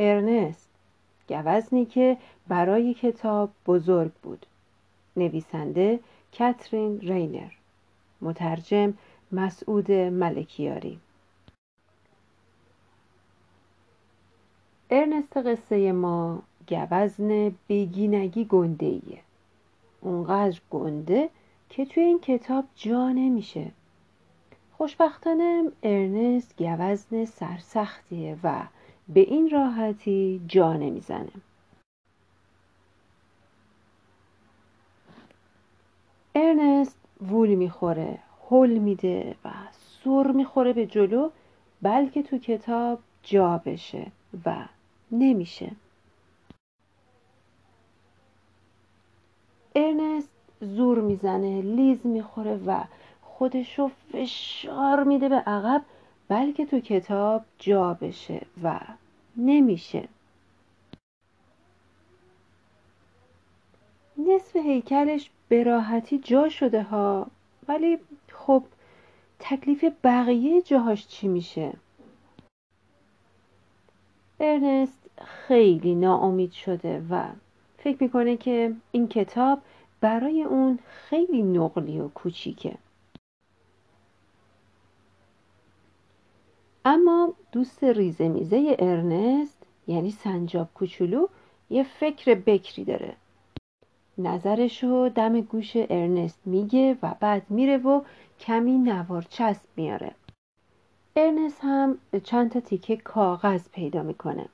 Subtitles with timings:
[0.00, 0.68] ارنست.
[1.28, 2.16] گوزنی که
[2.48, 4.46] برای کتاب بزرگ بود.
[5.16, 6.00] نویسنده
[6.38, 7.50] کاترین رینر.
[8.20, 8.94] مترجم
[9.32, 11.00] مسعود ملکیاری.
[14.90, 19.20] ارنست قصه ما گوزن بیگینگی گنده ایه
[20.00, 21.30] اونقدر گنده
[21.68, 23.70] که توی این کتاب جا نمیشه.
[24.76, 28.62] خوشبختانه ارنست گوزن سرسختیه و
[29.14, 31.32] به این راحتی جا نمی‌زنه.
[36.34, 36.96] ارنست
[37.30, 38.18] وول می‌خوره
[38.50, 39.50] هل میده و
[40.04, 41.30] سر می‌خوره به جلو
[41.82, 44.06] بلکه تو کتاب جا بشه
[44.46, 44.56] و
[45.10, 45.70] نمیشه.
[49.74, 52.84] ارنست زور می‌زنه لیز می‌خوره و
[53.22, 55.82] خودشو فشار میده به عقب.
[56.30, 58.80] بلکه تو کتاب جا بشه و
[59.36, 60.08] نمیشه.
[64.18, 67.26] نصف هیکلش به راحتی جا شده ها
[67.68, 67.98] ولی
[68.32, 68.62] خب
[69.38, 71.72] تکلیف بقیه جاهاش چی میشه؟
[74.40, 77.24] ارنست خیلی ناامید شده و
[77.78, 79.58] فکر می‌کنه که این کتاب
[80.00, 82.74] برای اون خیلی نقلی و کوچیکه.
[86.84, 91.26] اما دوست ریزه میزه ارنست یعنی سنجاب کوچولو
[91.70, 93.16] یه فکر بکری داره.
[94.18, 98.02] نظرشو دم گوش ارنست میگه و بعد میره و
[98.40, 100.14] کمی نوار چسب میاره.
[101.16, 104.48] ارنست هم چند تا تیکه کاغذ پیدا می‌کنه.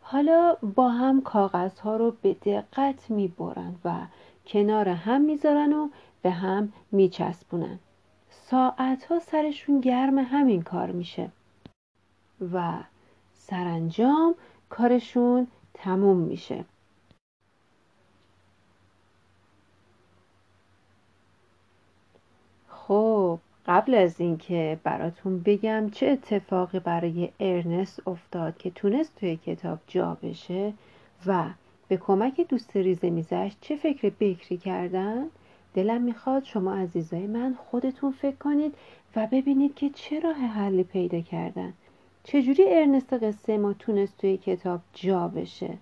[0.00, 4.06] حالا با هم کاغذها رو به دقت می‌برند و
[4.46, 5.88] کنار هم می‌ذارن و
[6.22, 7.78] به هم میچسبونن.
[8.52, 11.30] ساعتها سرشون گرم همین کار میشه.
[12.52, 12.72] و
[13.34, 14.34] سرانجام
[14.68, 16.64] کارشون تموم میشه.
[22.68, 29.78] خب قبل از اینکه براتون بگم چه اتفاقی برای ارنست افتاد که تونست توی کتاب
[29.86, 30.72] جا بشه
[31.26, 31.50] و
[31.88, 35.26] به کمک دوست ریزه میزش چه فکر بکری کردن؟
[35.74, 38.74] دلم می‌خواد شما عزیزای من خودتون فکر کنید
[39.16, 41.72] و ببینید که چه راه حلی پیدا کردن.
[42.24, 45.78] چجوری ارنست قصه ما تونست توی کتاب جا بشه؟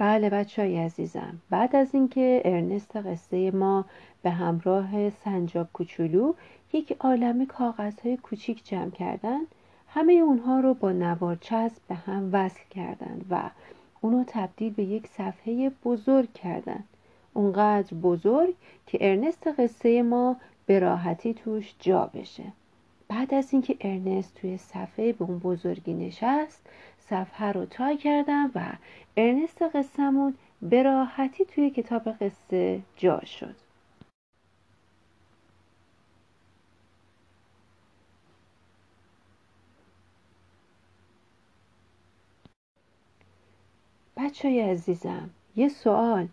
[0.00, 1.38] بله بچه های عزیزم.
[1.50, 3.84] بعد از اینکه ارنست قصه ما
[4.22, 6.34] به همراه سنجاب کوچولو
[6.72, 9.40] یک عالمه کاغذهای کوچیک جمع کردن
[9.88, 13.50] همه اونها رو با نوار چسب به هم وصل کردند و
[14.00, 16.88] اونو تبدیل به یک صفحه بزرگ کردند.
[17.34, 18.54] اونقدر بزرگ
[18.86, 20.36] که ارنست قصه ما
[20.66, 22.44] به راحتی توش جا بشه.
[23.10, 26.66] بعد از اینکه ارنست توی صفحه به اون بزرگی نشست
[26.98, 28.72] صفحه رو تای کردم و
[29.16, 33.54] ارنست قصهمون به راحتی توی کتاب قصه جا شد.
[44.16, 46.28] بچه عزیزم یه سوال.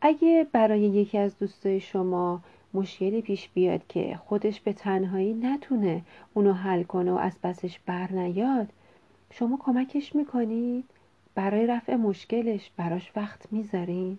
[0.00, 2.40] اگه برای یکی از دوستای شما
[2.74, 6.02] مشکلی پیش بیاد که خودش به تنهایی نتونه
[6.34, 8.68] اونو حل کنه و از پسش بر نیاد
[9.30, 10.84] شما کمکش می‌کنید؟
[11.34, 14.18] برای رفع مشکلش براش وقت می‌ذارین؟